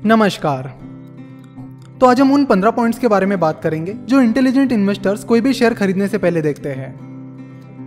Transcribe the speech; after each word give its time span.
नमस्कार। 0.00 0.66
तो 2.00 2.06
आज 2.06 2.20
हम 2.20 2.32
उन 2.32 2.44
पंद्रह 2.44 2.70
पॉइंट्स 2.70 2.98
के 2.98 3.08
बारे 3.08 3.26
में 3.26 3.38
बात 3.40 3.60
करेंगे, 3.62 3.92
जो 3.92 4.20
इंटेलिजेंट 4.20 4.70
इन्वेस्टर्स 4.72 5.24
कोई 5.24 5.40
भी 5.40 5.52
शेयर 5.52 5.74
खरीदने 5.74 6.08
से 6.08 6.18
पहले 6.18 6.42
देखते 6.42 6.68
हैं। 6.68 6.88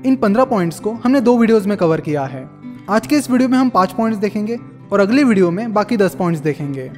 इन 0.06 0.16
पंद्रह 0.16 0.46
पॉइंट्स 0.46 0.80
को 0.80 0.92
हमने 1.04 1.22
दो 1.22 1.38
वीडियोस 1.38 1.66
में 1.66 1.76
कवर 1.78 2.02
किया 2.02 2.26
है। 2.26 2.46
आज 2.90 3.08
के 3.08 3.16
इस 3.16 3.30
वीडियो 3.32 3.50
में 3.50 3.58
हम 3.58 3.70
पाँच 3.70 3.92
पॉइंट्स 3.92 4.20
देखेंगे 4.20 4.58
और 4.92 5.00
अगले 5.00 5.24
वीडियो 5.24 5.52
में 5.52 5.74
बाकी 5.74 5.98
दस 5.98 6.16
पॉइंट्स 6.16 6.42
देखेंगे। 6.42 6.90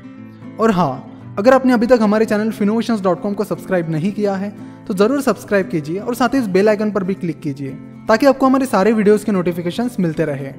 और 0.59 0.71
हाँ 0.71 1.35
अगर 1.39 1.53
आपने 1.53 1.73
अभी 1.73 1.87
तक 1.87 1.99
हमारे 2.01 2.25
चैनल 2.25 2.51
कॉम 3.15 3.33
को 3.33 3.43
सब्सक्राइब 3.43 3.89
नहीं 3.91 4.11
किया 4.11 4.35
है 4.35 4.53
तो 4.87 4.93
ज़रूर 4.93 5.21
सब्सक्राइब 5.21 5.69
कीजिए 5.69 5.99
और 5.99 6.15
साथ 6.15 6.33
ही 6.33 6.39
इस 6.39 6.47
बेल 6.49 6.69
आइकन 6.69 6.91
पर 6.91 7.03
भी 7.03 7.13
क्लिक 7.15 7.39
कीजिए, 7.39 7.71
ताकि 8.07 8.25
आपको 8.25 8.45
हमारे 8.45 8.65
सारे 8.65 8.93
वीडियोस 8.93 9.23
के 9.23 9.31
नोटिफिकेशंस 9.31 9.99
मिलते 9.99 10.25
रहे। 10.25 10.53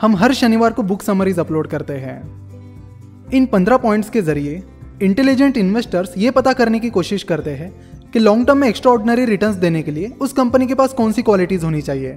हम 0.00 0.16
हर 0.16 0.32
शनिवार 0.34 0.72
को 0.72 0.82
बुक 0.84 1.02
समरीज 1.02 1.38
अपलोड 1.38 1.66
करते 1.66 1.92
हैं। 1.94 2.47
इन 3.34 3.46
पंद्रह 3.46 3.76
पॉइंट्स 3.76 4.10
के 4.10 4.20
ज़रिए 4.22 4.62
इंटेलिजेंट 5.02 5.56
इन्वेस्टर्स 5.56 6.12
ये 6.18 6.30
पता 6.30 6.52
करने 6.52 6.78
की 6.80 6.90
कोशिश 6.90 7.22
करते 7.22 7.50
हैं 7.50 7.70
कि 8.12 8.18
लॉन्ग 8.18 8.46
टर्म 8.46 8.58
में 8.58 8.68
एक्स्ट्रा 8.68 8.92
ऑर्डनरी 8.92 9.24
रिटर्न 9.24 9.58
देने 9.60 9.82
के 9.82 9.90
लिए 9.90 10.12
उस 10.20 10.32
कंपनी 10.32 10.66
के 10.66 10.74
पास 10.74 10.92
कौन 10.92 11.12
सी 11.12 11.22
क्वालिटीज 11.22 11.64
होनी 11.64 11.82
चाहिए। 11.82 12.12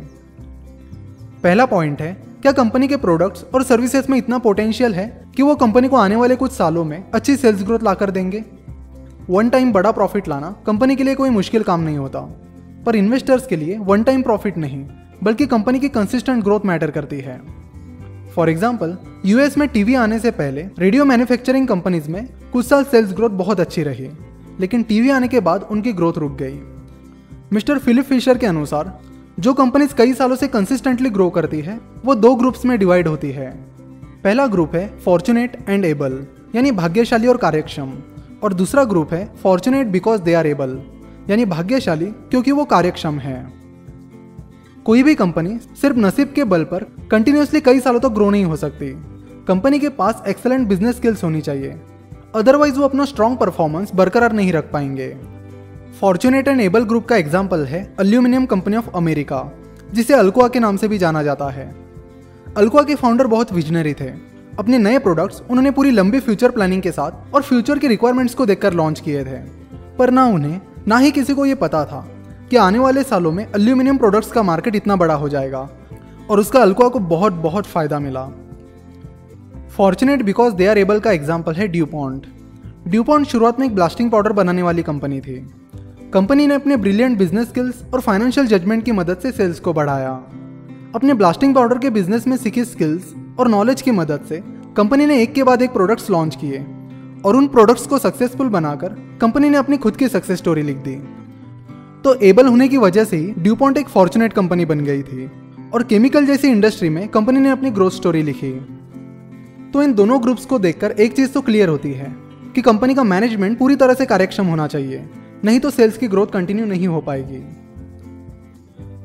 पहला 1.44 1.66
पॉइंट 1.66 2.02
है, 2.02 2.12
क्या 2.42 2.52
कंपनी 2.52 2.88
के 2.88 2.98
प्रोडक्ट्स 2.98 3.44
और 3.54 3.64
सर्विसेज़ 3.64 4.06
में 4.10 4.18
इतना 4.18 4.38
पोटेंशियल 4.38 4.94
है 4.94 5.08
कि 5.36 5.44
वो 5.44 5.56
कंपनी 5.56 5.88
को 5.88 5.96
आने 5.96 6.16
वाले 6.16 6.36
कुछ 6.36 6.52
सालों 6.52 6.84
में 6.86 7.04
अच्छी 7.14 7.36
सेल्स 7.36 7.64
ग्रोथ 7.64 7.84
ला 7.84 7.94
कर 7.94 8.12
देंगे? 8.12 8.44
वन 9.30 9.50
टाइम 9.50 9.72
बड़ा 9.74 9.92
प्रॉफिट 9.92 10.28
लाना 10.28 10.56
कंपनी 10.66 10.96
के 10.96 11.04
लिए 11.04 11.16
कोई 11.16 11.30
मुश्किल 11.30 11.64
काम 11.64 11.82
नहीं 11.82 11.98
होता। 11.98 12.20
पर 12.86 12.96
इन्वेस्टर्स 12.96 13.48
के 13.48 13.56
लिए 13.56 13.78
वन 13.78 14.04
टाइम 14.04 14.22
प्रॉफिट 14.22 14.58
नहीं, 14.58 14.86
बल्कि 15.24 15.46
कंपनी 15.46 15.80
की 15.80 15.90
कंसिस्टेंट 15.90 16.44
ग्रोथ 16.44 16.66
मैटर 16.66 16.92
करती 16.92 17.20
है। 17.20 17.61
फॉर 18.36 18.50
एग्ज़ाम्पल 18.50 18.98
यूएस 19.26 19.58
में 19.58 19.68
टीवी 19.68 19.96
आने 19.96 20.20
से 20.20 20.32
पहले 20.32 20.62
रेडियो 20.80 21.06
मैन्युफैक्चरिंग 21.06 21.68
कंपनीज़ 21.68 22.10
में 22.10 22.28
कुछ 22.54 22.66
साल 22.66 22.84
सेल्स 22.84 23.14
ग्रोथ 23.14 23.30
बहुत 23.38 23.60
अच्छी 23.60 23.84
रही, 23.84 24.10
लेकिन 24.60 24.84
टीवी 24.84 25.10
आने 25.10 25.28
के 25.28 25.40
बाद 25.40 25.68
उनकी 25.72 25.94
ग्रोथ 25.94 26.18
रुक 26.18 26.38
गई। 26.38 26.60
मिस्टर 27.54 27.78
फिलिप 27.78 28.06
फिशर 28.06 28.38
के 28.38 28.48
अनुसार, 28.48 29.00
जो 29.40 29.54
कंपनीज़ 29.54 29.96
कई 29.96 30.14
सालों 30.14 30.36
से 30.36 30.48
कंसिस्टेंटली 30.48 31.10
ग्रो 31.10 31.30
करती 31.30 31.60
है, 31.60 31.80
वो 32.06 32.16
दो 32.16 32.36
ग्रुप्स 32.36 32.66
में 32.66 32.78
डिवाइड 32.80 33.08
होती 33.08 33.32
है। 33.32 33.50
पहला 34.24 34.48
ग्रुप 34.48 34.76
है 34.76 34.88
फॉर्चुनेट 35.00 35.58
एंड 35.70 35.86
एबल 35.86 36.20
यानी 36.56 36.72
भाग्यशाली 36.74 37.28
और 37.28 37.38
कार्यक्षम, 37.38 37.92
और 38.44 38.54
दूसरा 38.54 38.84
ग्रुप 38.84 39.14
है 39.14 39.26
fortunate 39.44 39.88
because 39.88 40.22
they 40.22 40.34
are 40.34 40.48
able 40.48 40.82
यानी 41.30 41.46
भाग्यशाली 41.48 42.06
क्योंकि 42.06 42.52
वो 42.52 42.66
कार्यक्षम 42.66 43.20
है। 43.20 43.61
कोई 44.86 45.04
भी 45.04 45.14
कंपनी 45.16 45.58
सिर्फ़ 45.82 45.98
नसीब 45.98 46.32
के 46.36 46.44
बल 46.44 46.64
पर 46.64 46.84
कंटिन्यूसली 47.12 47.60
कई 47.62 47.80
सालों 47.80 48.00
तक 48.00 48.04
तो 48.04 48.10
ग्रो 48.10 48.30
नहीं 48.30 48.46
हो 48.46 48.56
सकती। 48.56 48.88
कंपनी 49.48 49.80
के 49.80 49.90
पास 49.90 50.24
एक्सेलेंट 50.28 50.68
बिज़नेस 50.68 50.96
स्किल्स 50.96 51.24
होनी 51.24 51.42
चाहिए। 51.42 51.76
अदरवाइज़ 52.36 52.76
वो 52.76 52.86
अपना 52.86 53.06
स्ट्रॉन्ग 53.06 53.38
परफॉर्मेंस 53.38 53.92
बरकरार 53.96 54.34
नहीं 54.34 54.54
रख 54.54 54.72
पाएँगे। 54.72 55.10
फॉर्चुनेट 56.00 56.48
एंड 56.48 56.62
एबल 56.62 56.84
ग्रुप 56.84 57.06
का 57.06 57.16
एग्ज़ाम्पल 57.16 57.66
है 57.66 57.84
अल्यूमिनियम 58.00 58.46
कंपनी 58.46 58.76
ऑफ़ 58.76 58.90
अमेरिका 58.96 59.44
जिसे 59.94 60.14
अल्कोआ 60.14 60.48
के 60.48 60.60
नाम 60.60 60.78
से 60.78 60.88
भी 60.88 60.98
जाना 60.98 61.24
जाता 61.24 61.50
है। 61.50 61.74
अल्कोआ 62.58 62.84
के 62.84 62.96
फाउंडर 62.96 63.28
बहुत 63.28 63.54
विजनरी 63.54 63.94
थे। 63.94 64.10
अपने 64.60 64.78
नए 64.78 65.00
प्रोडक्ट्स 65.00 65.42
उन्होंने 65.42 65.72
पूरी 65.72 65.92
लंबी 65.92 66.20
फ्यूचर 66.20 66.52
प्लानिंग 66.52 66.82
के 66.82 66.92
साथ 66.92 67.36
और 67.36 67.42
फ्यूचर 67.42 67.80
के 67.80 67.88
रिक्वायरमेंट्स 67.88 68.34
को 68.36 68.46
देखकर 68.46 68.74
लॉन्च 68.74 69.00
किए 69.00 69.24
थे। 69.24 69.38
पर 69.98 70.12
ना 70.12 70.26
उन्हें, 70.26 70.60
ना 70.88 70.98
ही 70.98 71.12
किसी 71.12 71.34
को 71.34 71.46
ये 71.46 71.56
पता 71.56 71.86
था। 71.86 72.08
कि 72.52 72.58
आने 72.58 72.80
वाले 72.80 73.02
सालों 73.04 73.32
में 73.32 73.44
एल्यूमिनियम 73.46 73.98
प्रोडक्ट्स 73.98 74.32
का 74.32 74.42
मार्केट 74.44 74.76
इतना 74.76 74.96
बड़ा 74.96 75.14
हो 75.14 75.28
जाएगा 75.30 75.60
और 76.30 76.40
उसका 76.40 76.62
अल्कोआ 76.62 76.88
को 76.90 77.00
बहुत 77.00 77.34
बहुत 77.44 77.66
फ़ायदा 77.66 78.00
मिला। 78.00 78.24
Fortunate 79.76 80.22
because 80.22 80.54
they 80.54 80.68
are 80.68 80.78
able 80.78 81.00
का 81.00 81.12
एग्ज़ाम्पल 81.12 81.54
है 81.56 81.68
ड्यूपॉन्ट 81.68 82.26
ड्यूपॉन्ट 82.88 83.28
शुरुआत 83.28 83.60
में 83.60 83.66
एक 83.68 83.76
ब्लास्टिंग 83.76 84.10
पाउडर 84.12 84.32
बनाने 84.32 84.62
वाली 84.62 84.84
कंपनी 84.84 85.20
थी। 85.22 85.38
कंपनी 86.14 86.48
ने 86.48 86.56
अपने 86.56 86.78
ब्रिलियंट 86.78 87.18
बिज़नेस 87.18 87.48
स्किल्स 87.48 87.84
और 87.94 88.02
फाइनेंशियल 88.02 88.48
जजमेंट 88.48 88.84
की 88.86 88.92
मदद 88.92 89.18
से 89.18 89.32
सेल्स 89.32 89.60
को 89.60 89.74
बढ़ाया। 89.74 90.12
अपने 90.96 91.14
ब्लास्टिंग 91.14 91.56
पाउडर 91.56 91.78
के 91.78 91.90
बिज़नेस 91.92 92.28
में 92.28 92.38
सीखी 92.38 92.66
स्किल्स 92.66 93.14
और 93.40 93.48
नॉलेज 93.48 93.82
की 93.82 93.92
मदद 93.94 94.26
से 94.30 94.42
कंपनी 94.78 95.06
ने 95.06 95.22
एक 95.22 95.34
के 95.34 95.44
बाद 95.44 95.62
एक 95.62 95.74
प्रोडक्ट्स 95.74 96.10
लॉन्च 96.10 96.36
किए 96.36 96.60
और 97.26 97.36
उन 97.36 97.48
प्रोडक्ट्स 97.48 97.88
को 97.88 97.98
सक्सेसफुल 98.00 98.50
बनाकर 98.50 99.02
कंपनी 99.22 99.50
ने 99.50 99.58
अपनी 99.58 99.78
खुद 99.78 99.96
की 99.96 100.08
सक्सेस 100.10 100.38
स्टोरी 100.38 100.64
लिख 100.64 100.78
दी। 100.80 101.00
तो 102.04 102.14
एबल 102.24 102.48
होने 102.48 102.68
की 102.68 102.78
वजह 102.78 103.04
से 103.04 103.18
ड्यूपॉन्ट 103.40 103.78
एक 103.78 103.88
फॉर्चुनेट 103.88 104.34
कंपनी 104.34 104.66
बन 104.66 104.80
गई 104.80 105.02
थी 105.04 105.30
और 105.74 105.84
केमिकल 105.84 106.26
जैसी 106.26 106.48
इंडस्ट्री 106.48 106.90
में 106.90 107.08
कंपनी 107.08 107.40
ने 107.40 107.50
अपनी 107.50 107.72
ग्रोथ 107.72 107.92
स्टोरी 107.92 108.24
लिखी। 108.24 108.52
तो 109.74 109.84
इन 109.84 109.94
दोनों 109.94 110.22
ग्रुप्स 110.24 110.46
को 110.46 110.60
देखकर 110.60 110.92
एक 110.92 111.16
चीज़ 111.16 111.32
तो 111.32 111.42
क्लियर 111.42 111.70
होती 111.70 111.92
है 111.92 112.12
कि 112.56 112.62
कंपनी 112.62 112.96
का 112.96 113.04
मैनेजमेंट 113.04 113.58
पूरी 113.60 113.76
तरह 113.76 113.94
से 113.94 114.06
कार्यक्षम 114.06 114.46
होना 114.46 114.68
चाहिए, 114.68 115.04
नहीं 115.46 115.60
तो 115.60 115.70
सेल्स 115.70 115.98
की 115.98 116.08
ग्रोथ 116.08 116.28
कंटिन्यू 116.28 116.66
नहीं 116.66 116.88
हो 116.88 117.02
पाएगी। 117.02 117.44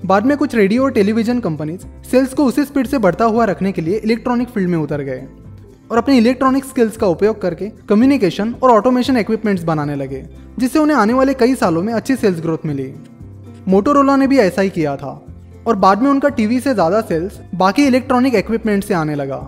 बाद 0.04 0.26
में 0.26 0.36
कुछ 0.36 0.54
रेडियो 0.54 0.82
और 0.82 0.92
टेलीविज़न 0.92 1.40
कंपनीज़ 1.40 1.86
सेल्स 2.10 2.34
को 2.34 2.44
उसी 2.44 2.64
स्पीड 2.64 2.86
से 2.86 2.98
बढ़ता 2.98 3.24
हुआ 3.24 3.44
रखने 3.44 3.72
के 3.72 3.82
लिए 3.82 3.96
इलेक्ट्रॉनिक 3.98 4.48
फ़ील्ड 4.48 4.70
में 4.70 4.78
उतर 4.78 5.02
गए। 5.02 5.26
और 5.90 5.98
अपने 5.98 6.16
इलेक्ट्रॉनिक 6.18 6.64
स्किल्स 6.64 6.96
का 6.96 7.06
उपयोग 7.06 7.40
करके 7.40 7.68
कम्युनिकेशन 7.88 8.54
और 8.62 8.70
ऑटोमेशन 8.70 9.16
इक्विपमेंट्स 9.16 9.64
बनाने 9.64 9.94
लगे, 9.94 10.24
जिससे 10.58 10.78
उन्हें 10.78 10.96
आने 10.96 11.12
वाले 11.12 11.34
कई 11.34 11.54
सालों 11.54 11.82
में 11.82 11.92
अच्छी 11.92 12.16
सेल्स 12.16 12.40
ग्रोथ 12.40 12.66
मिली। 12.66 12.92
मोटोरोला 13.68 14.16
ने 14.16 14.26
भी 14.26 14.38
ऐसा 14.38 14.62
ही 14.62 14.70
किया 14.70 14.96
था, 14.96 15.20
और 15.66 15.76
बाद 15.76 16.02
में 16.02 16.10
उनका 16.10 16.28
टीवी 16.30 16.60
से 16.60 16.74
ज़्यादा 16.74 17.00
सेल्स 17.02 17.38
बाकी 17.54 17.86
इलेक्ट्रॉनिक 17.86 18.34
इक्विपमेंट 18.34 18.84
से 18.84 18.94
आने 18.94 19.14
लगा। 19.14 19.38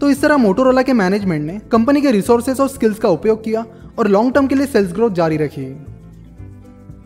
तो 0.00 0.10
इस 0.10 0.20
तरह 0.22 0.36
मोटोरोला 0.36 0.82
के 0.82 0.92
मैनेजमेंट 0.94 1.44
ने 1.44 1.58
कंपनी 1.72 2.00
के 2.00 2.10
रिसोर्सेज 2.10 2.60
और 2.60 2.68
स्किल्स 2.68 2.98
का 2.98 3.08
उपयोग 3.08 3.42
किया 3.44 3.64
और 3.98 4.08
लॉन्ग 4.08 4.34
टर्म 4.34 4.46
के 4.46 4.54
लिए 4.54 4.66
सेल्स 4.66 4.92
ग्रोथ 4.92 5.10
जारी 5.12 5.36
रखी। 5.36 5.66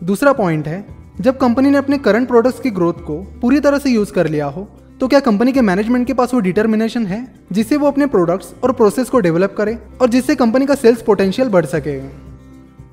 दूसरा 0.03 0.33
पॉइंट 0.33 0.67
है, 0.67 0.85
जब 1.21 1.37
कंपनी 1.37 1.69
ने 1.69 1.77
अपने 1.77 1.97
करंट 1.97 2.27
प्रोडक्ट्स 2.27 2.59
की 2.59 2.69
ग्रोथ 2.71 2.93
को 3.03 3.17
पूरी 3.41 3.59
तरह 3.59 3.77
से 3.77 3.89
यूज़ 3.89 4.11
कर 4.13 4.27
लिया 4.27 4.45
हो 4.47 4.67
तो 4.99 5.07
क्या 5.07 5.19
कंपनी 5.19 5.51
के 5.51 5.61
मैनेजमेंट 5.61 6.05
के 6.07 6.13
पास 6.13 6.33
वो 6.33 6.39
डिटर्मिनेशन 6.39 7.05
है, 7.05 7.27
जिससे 7.51 7.77
वो 7.77 7.87
अपने 7.87 8.05
प्रोडक्ट्स 8.05 8.53
और 8.63 8.71
प्रोसेस 8.71 9.09
को 9.09 9.19
डेवलप 9.19 9.55
करे 9.57 9.77
और 10.01 10.09
जिससे 10.09 10.35
कंपनी 10.35 10.65
का 10.65 10.75
सेल्स 10.75 11.01
पोटेंशियल 11.01 11.49
बढ़ 11.49 11.65
सके? 11.65 11.97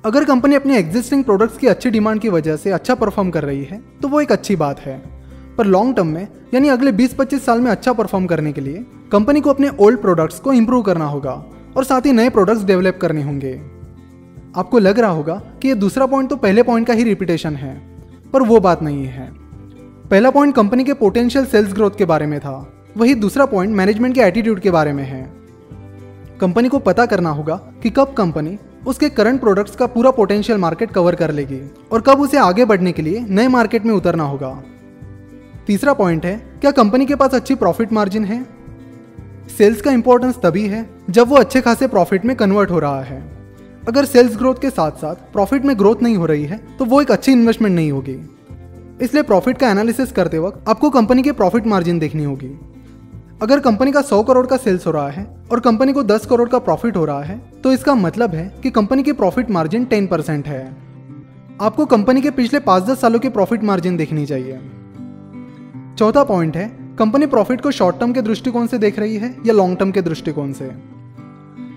अगर 0.05 0.23
कंपनी 0.23 0.55
अपनी 0.55 0.75
एग्जिस्टिंग 0.75 1.23
प्रोडक्ट्स 1.23 1.57
की 1.57 1.67
अच्छी 1.67 1.89
डिमांड 1.89 2.19
की 2.21 2.29
वजह 2.29 2.55
से 2.55 2.71
अच्छा 2.71 2.95
परफॉर्म 2.95 3.29
कर 3.29 3.43
रही 3.43 3.63
है 3.63 3.81
तो 4.01 4.07
वो 4.07 4.21
एक 4.21 4.31
अच्छी 4.31 4.55
बात 4.55 4.79
है। 4.79 4.97
पर 5.57 5.65
लॉन्ग 5.65 5.95
टर्म 5.95 6.07
में, 6.07 6.27
यानी 6.53 6.69
अगले 6.69 6.91
20-25 6.91 7.45
साल 7.45 7.61
में 7.61 7.69
अच्छा 7.71 7.93
परफॉर्म 7.93 8.25
करने 8.25 8.51
के 8.51 8.61
लिए 8.61 8.85
कंपनी 9.11 9.41
को 9.41 9.49
अपने 9.49 9.69
ओल्ड 9.79 10.01
प्रोडक्ट्स 10.01 10.39
को 10.39 10.53
इंप्रूव 10.53 10.81
करना 10.81 11.05
होगा 11.05 11.33
और 11.77 11.83
साथ 11.83 12.05
ही 12.05 12.11
नए 12.11 12.29
प्रोडक्ट्स 12.29 12.63
डेवलप 12.63 12.97
करने 13.01 13.23
होंगे। 13.23 13.53
आपको 14.57 14.79
लग 14.79 14.99
रहा 14.99 15.11
होगा 15.11 15.35
कि 15.61 15.67
ये 15.67 15.75
दूसरा 15.75 16.05
पॉइंट 16.05 16.29
तो 16.29 16.35
पहले 16.35 16.63
पॉइंट 16.63 16.87
का 16.87 16.93
ही 16.93 17.03
रिपीटेशन 17.03 17.55
है, 17.55 17.73
पर 18.33 18.43
वो 18.43 18.59
बात 18.59 18.83
नहीं 18.83 19.05
है। 19.05 19.31
पहला 20.13 20.29
पॉइंट 20.29 20.53
कंपनी 20.55 20.83
के 20.83 20.93
पोटेंशियल 20.93 21.45
सेल्स 21.45 21.73
ग्रोथ 21.73 21.91
के 21.97 22.05
बारे 22.05 22.25
में 22.25 22.39
था। 22.39 22.51
वही 22.97 23.13
दूसरा 23.15 23.45
पॉइंट 23.45 23.75
मैनेजमेंट 23.75 24.13
के 24.15 24.21
एटीट्यूड 24.21 24.59
के 24.59 24.71
बारे 24.71 24.91
में 24.93 25.03
है। 25.03 25.21
कंपनी 26.41 26.69
को 26.69 26.79
पता 26.79 27.05
करना 27.05 27.29
होगा 27.29 27.55
कि 27.83 27.89
कब 27.89 28.13
कंपनी 28.13 28.57
उसके 28.87 29.09
करंट 29.09 29.39
प्रोडक्ट्स 29.39 29.75
का 29.75 29.85
पूरा 29.85 30.11
पोटेंशियल 30.11 30.57
मार्केट 30.57 30.91
कवर 30.91 31.15
कर 31.15 31.31
लेगी 31.31 31.59
और 31.91 32.01
कब 32.01 32.19
उसे 32.21 32.37
आगे 32.37 32.65
बढ़ने 32.65 32.91
के 32.91 33.01
लिए 33.01 33.25
नए 33.29 33.47
मार्केट 33.47 33.85
में 33.85 33.93
उतरना 33.93 34.23
होगा। 34.23 34.51
तीसरा 35.67 35.93
पॉइंट 35.93 36.25
है, 36.25 36.35
क्या 36.61 36.71
कंपनी 36.71 37.05
के 37.05 37.15
पास 37.15 37.33
अच्छी 37.33 37.55
प्रॉफिट 37.55 37.93
मार्जिन 37.93 38.25
है? 38.25 38.41
सेल्स 39.57 39.81
का 39.81 39.91
इंपॉर्टेंस 39.91 40.37
तभी 40.43 40.67
है 40.67 40.85
जब 41.09 41.29
वो 41.29 41.35
अच्छे 41.35 41.61
खासे 41.61 41.87
प्रॉफिट 41.87 42.25
में 42.25 42.35
कन्वर्ट 42.35 42.71
हो 42.71 42.79
रहा 42.79 43.01
है। 43.01 43.21
अगर 43.87 44.05
सेल्स 44.05 44.37
ग्रोथ 44.37 44.61
के 44.61 44.69
साथ 44.69 44.91
साथ 44.91 45.31
प्रॉफिट 45.33 45.65
में 45.65 45.77
ग्रोथ 45.79 46.03
नहीं 46.03 46.15
हो 46.15 46.25
रही 46.25 46.45
है 46.45 46.61
तो 46.79 46.85
वो 46.85 47.01
एक 47.01 47.11
अच्छी 47.11 47.31
इन्वेस्टमेंट 47.31 47.75
नहीं 47.75 47.91
होगी। 47.91 48.19
इसलिए 49.03 49.23
प्रॉफिट 49.23 49.57
का 49.57 49.69
एनालिसिस 49.69 50.11
करते 50.11 50.39
वक्त 50.39 50.69
आपको 50.69 50.89
कंपनी 50.89 51.23
के 51.23 51.31
प्रॉफिट 51.31 51.65
मार्जिन 51.67 51.99
देखनी 51.99 52.23
होगी। 52.23 52.47
अगर 53.41 53.59
कंपनी 53.59 53.91
का 53.91 54.01
100 54.01 54.21
करोड़ 54.23 54.45
का 54.47 54.57
सेल्स 54.57 54.85
हो 54.87 54.91
रहा 54.91 55.09
है 55.09 55.25
और 55.51 55.59
कंपनी 55.59 55.93
को 55.93 56.03
10 56.05 56.25
करोड़ 56.25 56.47
का 56.49 56.59
प्रॉफिट 56.59 56.97
हो 56.97 57.03
रहा 57.05 57.23
है 57.23 57.37
तो 57.63 57.71
इसका 57.73 57.95
मतलब 57.95 58.35
है 58.35 58.47
कि 58.63 58.69
कंपनी 58.71 59.03
की 59.03 59.11
प्रॉफिट 59.13 59.49
मार्जिन 59.51 59.85
10 59.87 60.07
परसेंट 60.09 60.47
है। 60.47 60.63
आपको 61.61 61.85
कंपनी 61.87 62.21
के 62.21 62.31
पिछले 62.31 62.59
पाँच 62.61 62.83
दस 62.83 63.01
सालों 63.01 63.19
की 63.19 63.29
प्रॉफिट 63.29 63.63
मार्जिन 63.63 63.97
देखनी 63.97 64.25
चाहिए। 64.25 64.59
चौथा 65.97 66.23
पॉइंट 66.23 66.57
है 66.57 66.67
कंपनी 66.99 67.25
प्रॉफिट 67.27 67.61
को 67.61 67.71
शॉर्ट 67.71 67.99
टर्म 67.99 68.13
के 68.13 68.21
दृष्टिकोण 68.21 68.67
से 68.67 68.77
देख 68.79 68.99
रही 68.99 69.17
है 69.17 69.35
या 69.45 69.53
लॉन्ग 69.53 69.77
टर्म 69.77 69.91
के 69.91 70.01
दृष्टिकोण 70.01 70.51
से? 70.53 70.71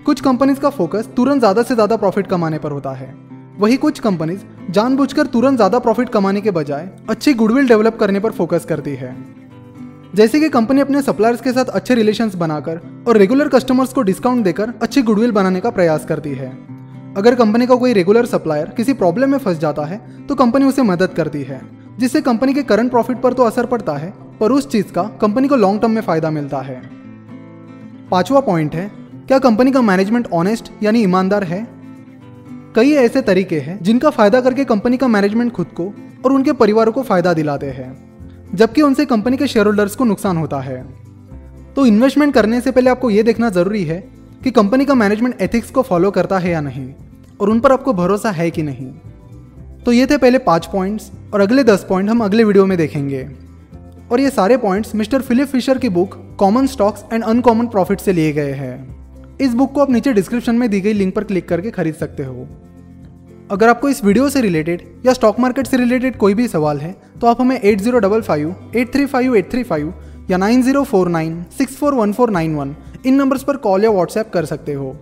कुछ 0.05 0.21
कंपनीज़ 0.21 0.59
का 0.59 0.69
फोकस 0.71 1.09
तुरंत 1.15 1.39
ज़्यादा 1.39 1.63
से 1.63 1.75
ज़्यादा 1.75 1.95
प्रॉफिट 1.97 2.27
कमाने 2.27 2.59
पर 2.59 2.71
होता 2.71 2.91
है। 2.93 3.13
वही 3.59 3.77
कुछ 3.77 3.99
कंपनीज़ 3.99 4.43
जानबूझकर 4.69 5.25
तुरंत 5.25 5.55
ज़्यादा 5.55 5.79
प्रॉफिट 5.79 6.09
कमाने 6.09 6.41
के 6.41 6.51
बजाय 6.51 6.89
अच्छी 7.09 7.33
गुडविल 7.33 7.67
डेवलप 7.67 7.97
करने 7.99 8.19
पर 8.19 8.31
फोकस 8.31 8.65
करती 8.65 8.95
है। 8.95 9.15
जैसे 10.15 10.39
कि 10.39 10.49
कंपनी 10.49 10.81
अपने 10.81 11.01
सप्लायर्स 11.01 11.41
के 11.41 11.51
साथ 11.51 11.65
अच्छे 11.71 11.95
रिलेशंस 11.95 12.35
बनाकर 12.35 12.79
और 13.07 13.17
रेगुलर 13.17 13.47
कस्टमर्स 13.47 13.93
को 13.93 14.01
डिस्काउंट 14.01 14.43
देकर 14.43 14.73
अच्छी 14.81 15.01
गुडविल 15.01 15.31
बनाने 15.31 15.59
का 15.59 15.69
प्रयास 15.69 16.05
करती 16.05 16.33
है। 16.33 16.49
अगर 17.17 17.35
कंपनी 17.35 17.67
का 17.67 17.75
कोई 17.75 17.93
रेगुलर 17.93 18.25
सप्लायर 18.25 18.73
किसी 18.77 18.93
प्रॉब्लम 18.95 19.29
में 19.29 19.37
फंस 19.37 19.57
जाता 19.59 19.85
है 19.85 20.01
तो 20.27 20.35
कंपनी 20.35 20.65
उसे 20.65 20.81
मदद 20.83 21.13
करती 21.13 21.43
है, 21.43 21.61
जिससे 21.99 22.21
कंपनी 22.21 22.53
के 22.53 22.63
करंट 22.63 22.91
प्रॉफिट 22.91 23.21
पर 23.21 23.33
तो 23.33 23.43
असर 23.43 23.65
पड़ता 23.65 23.95
है, 23.95 24.13
पर 24.39 24.51
उस 24.51 24.67
चीज़ 24.69 24.91
का 24.93 25.03
कंपनी 25.21 25.47
को 25.47 25.55
लॉन्ग 25.55 25.81
टर्म 25.81 25.91
में 25.91 26.01
फ़ायदा 26.01 26.31
मिलता 26.31 26.61
है। 26.61 26.81
पांचवा 28.11 28.39
पॉइंट 28.41 28.75
है, 28.75 28.91
क्या 29.27 29.39
कंपनी 29.39 29.71
का 29.71 29.81
मैनेजमेंट 29.83 30.27
ऑनेस्ट 30.33 30.71
यानी 30.83 31.01
ईमानदार 31.03 31.43
है? 31.43 31.65
कई 32.77 32.91
ऐसे 32.93 33.21
तरीके 33.21 33.59
हैं 33.59 33.77
जिनका 33.83 34.09
फ़ायदा 34.09 34.39
करके 34.41 34.63
कंपनी 34.65 34.97
का 34.97 35.07
मैनेजमेंट 35.07 35.51
खुद 35.51 35.67
को 35.67 35.85
और 36.25 36.31
उनके 36.31 36.51
परिवारों 36.53 36.91
को 36.91 37.03
फ़ायदा 37.03 37.33
दिलाते 37.33 37.65
हैं, 37.67 37.87
जबकि 38.55 38.81
उनसे 38.81 39.05
कंपनी 39.05 39.37
के 39.37 39.47
शेयर 39.47 39.65
होल्डर्स 39.65 39.95
को 39.95 40.05
नुकसान 40.05 40.37
होता 40.37 40.59
है। 40.59 40.81
तो 41.75 41.85
इन्वेस्टमेंट 41.85 42.33
करने 42.33 42.59
से 42.61 42.71
पहले 42.71 42.89
आपको 42.89 43.09
यह 43.09 43.23
देखना 43.23 43.49
ज़रूरी 43.49 43.83
है 43.83 43.99
कि 44.43 44.51
कंपनी 44.51 44.85
का 44.85 44.95
मैनेजमेंट 44.95 45.41
एथिक्स 45.41 45.71
को 45.71 45.81
फॉलो 45.81 46.11
करता 46.11 46.37
है 46.37 46.51
या 46.51 46.61
नहीं, 46.61 46.93
और 47.39 47.49
उन 47.49 47.59
पर 47.59 47.71
आपको 47.71 47.93
भरोसा 47.93 48.31
है 48.31 48.49
कि 48.51 48.63
नहीं। 48.63 48.91
तो 49.85 49.91
ये 49.91 50.05
थे 50.05 50.17
पहले 50.17 50.37
पाँच 50.39 50.65
पॉइंट्स 50.65 51.11
और 51.33 51.41
अगले 51.41 51.63
दस 51.63 51.85
पॉइंट 51.89 52.09
हम 52.09 52.23
अगले 52.23 52.43
वीडियो 52.43 52.65
में 52.65 52.77
देखेंगे। 52.77 53.27
और 54.11 54.19
ये 54.19 54.29
सारे 54.29 54.57
पॉइंट्स 54.57 54.95
मिस्टर 54.95 55.21
फिलिप 55.21 55.47
फिशर 55.47 55.77
की 55.77 55.89
book 55.89 56.15
common 56.39 56.67
stocks 56.67 57.03
and 57.13 57.23
uncommon 57.23 57.67
profit 57.67 57.99
से 57.99 58.13
लिए 58.13 58.31
गए 58.33 58.51
हैं। 58.53 58.96
इस 59.39 59.53
बुक 59.53 59.71
को 59.71 59.81
आप 59.81 59.89
नीचे 59.91 60.11
डिस्क्रिप्शन 60.13 60.55
में 60.55 60.69
दी 60.69 60.79
गई 60.81 60.93
लिंक 60.93 61.13
पर 61.15 61.23
क्लिक 61.23 61.47
करके 61.49 61.71
खरीद 61.71 61.95
सकते 61.95 62.23
हो। 62.23 62.47
अगर 63.51 63.69
आपको 63.69 63.89
इस 63.89 64.03
वीडियो 64.03 64.29
से 64.29 64.41
रिलेटेड 64.41 64.81
या 65.05 65.13
स्टॉक 65.13 65.39
मार्केट 65.39 65.67
से 65.67 65.77
रिलेटेड 65.77 66.17
कोई 66.17 66.33
भी 66.33 66.47
सवाल 66.47 66.79
है 66.79 66.95
तो 67.21 67.27
आप 67.27 67.41
हमें 67.41 67.59
eight 67.59 67.81
zero 67.81 67.99
double 67.99 68.21
five, 68.21 68.55
eight 68.75 68.93
three 68.93 69.05
five, 69.05 69.35
eight 69.35 69.51
three 69.51 69.63
five 69.63 69.93
या 70.29 70.37
nine 70.37 70.61
zero 70.63 70.83
four 70.83 71.09
nine, 71.09 71.43
six 71.57 71.77
four 71.77 71.93
one 71.93 72.13
four 72.13 72.31
nine 72.31 72.55
one 72.55 72.75
इन 73.05 73.15
नंबर्स 73.15 73.43
पर 73.43 73.57
कॉल 73.57 73.83
या 73.83 73.91
व्हाट्सएप 73.91 74.31
कर 74.33 74.45
सकते 74.45 74.73
हो। 74.73 74.95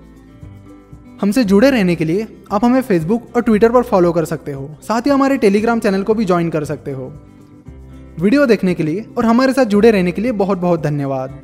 हमसे 1.22 1.44
जुड़े 1.44 1.70
रहने 1.70 1.96
के 1.96 2.06
लिए 2.06 2.28
आप 2.52 2.66
हमें 2.66 2.82
फेसबुक 2.82 3.36
और 3.36 3.42
ट्विटर 3.42 3.72
पर 3.72 3.84
फॉलो 3.84 4.12
कर 4.12 4.26
सकते 4.26 4.52
हो। 4.52 4.70
साथ 4.82 5.02
ही 5.02 5.12
हमारे 5.12 5.38
टेलीग्राम 5.38 5.80
चैनल 5.80 6.04
को 6.04 6.14
भी 6.14 6.26
ज्वाइन 6.26 6.50
कर 6.50 6.66
सकते 6.66 6.92
हो। 6.92 7.12
वीडियो 8.20 8.46
देखने 8.46 8.74
के 8.74 8.84
लिए 8.84 9.06
और 9.18 9.26
हमारे 9.26 9.54
साथ 9.54 9.66
जुड़े 9.66 9.92
रहने 9.92 10.12
के 10.12 10.22
लिए 10.22 10.32
बहुत 10.34 10.58
बहुत 10.58 10.82
धन्यवाद। 10.82 11.42